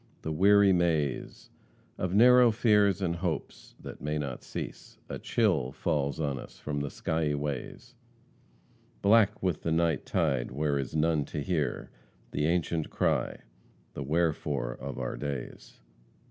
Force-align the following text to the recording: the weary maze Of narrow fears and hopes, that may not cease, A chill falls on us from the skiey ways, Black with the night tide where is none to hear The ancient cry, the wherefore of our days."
the 0.23 0.31
weary 0.31 0.73
maze 0.73 1.51
Of 1.99 2.15
narrow 2.15 2.49
fears 2.49 3.03
and 3.03 3.17
hopes, 3.17 3.75
that 3.79 4.01
may 4.01 4.17
not 4.17 4.41
cease, 4.41 4.97
A 5.09 5.19
chill 5.19 5.71
falls 5.71 6.19
on 6.19 6.39
us 6.39 6.57
from 6.57 6.79
the 6.79 6.89
skiey 6.89 7.35
ways, 7.35 7.93
Black 9.03 9.43
with 9.43 9.61
the 9.61 9.71
night 9.71 10.07
tide 10.07 10.49
where 10.49 10.79
is 10.79 10.95
none 10.95 11.23
to 11.25 11.43
hear 11.43 11.91
The 12.31 12.47
ancient 12.47 12.89
cry, 12.89 13.41
the 13.93 14.01
wherefore 14.01 14.73
of 14.73 14.97
our 14.97 15.15
days." 15.17 15.79